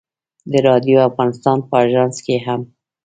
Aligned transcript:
د 0.51 0.53
راډیو 0.67 0.97
افغانستان 1.09 1.57
په 1.67 1.75
اژانس 1.85 2.17
کې 2.25 2.35
هم. 2.45 2.61